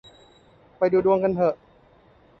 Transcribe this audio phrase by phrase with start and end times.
[0.77, 1.55] ไปดูดวงกันเหอะ